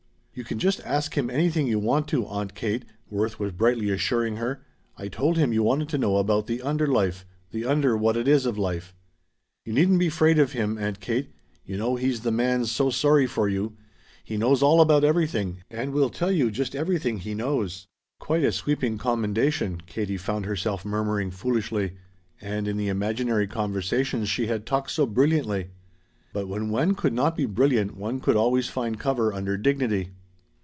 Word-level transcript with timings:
"You 0.33 0.45
can 0.45 0.59
just 0.59 0.79
ask 0.85 1.17
him 1.17 1.29
anything 1.29 1.67
you 1.67 1.77
want 1.77 2.07
to, 2.07 2.25
Aunt 2.25 2.55
Kate," 2.55 2.85
Worth 3.09 3.37
was 3.37 3.51
brightly 3.51 3.89
assuring 3.89 4.37
her. 4.37 4.63
"I 4.97 5.09
told 5.09 5.35
him 5.35 5.51
you 5.51 5.61
wanted 5.61 5.89
to 5.89 5.97
know 5.97 6.15
about 6.15 6.47
the 6.47 6.61
under 6.61 6.87
life 6.87 7.25
the 7.51 7.65
under 7.65 7.97
what 7.97 8.15
it 8.15 8.29
is 8.29 8.45
of 8.45 8.57
life. 8.57 8.95
You 9.65 9.73
needn't 9.73 9.99
be 9.99 10.07
'fraid 10.07 10.39
of 10.39 10.53
him, 10.53 10.77
Aunt 10.77 11.01
Kate; 11.01 11.33
you 11.65 11.75
know 11.75 11.97
he's 11.97 12.21
the 12.21 12.31
man's 12.31 12.71
so 12.71 12.89
sorry 12.89 13.27
for 13.27 13.49
you. 13.49 13.75
He 14.23 14.37
knows 14.37 14.63
all 14.63 14.79
about 14.79 15.03
everything, 15.03 15.63
and 15.69 15.91
will 15.91 16.09
tell 16.09 16.31
you 16.31 16.49
just 16.49 16.77
everything 16.77 17.17
he 17.17 17.33
knows." 17.35 17.85
"Quite 18.17 18.45
a 18.45 18.53
sweeping 18.53 18.97
commendation," 18.97 19.81
Katie 19.85 20.15
found 20.17 20.45
herself 20.45 20.85
murmuring 20.85 21.31
foolishly 21.31 21.97
and 22.39 22.69
in 22.69 22.77
the 22.77 22.87
imaginary 22.87 23.47
conversations 23.47 24.29
she 24.29 24.47
had 24.47 24.65
talked 24.65 24.91
so 24.91 25.05
brilliantly! 25.05 25.71
But 26.31 26.47
when 26.47 26.69
one 26.69 26.95
could 26.95 27.13
not 27.13 27.35
be 27.35 27.45
brilliant 27.45 27.97
one 27.97 28.21
could 28.21 28.37
always 28.37 28.69
find 28.69 28.97
cover 28.97 29.33
under 29.33 29.57
dignity. 29.57 30.11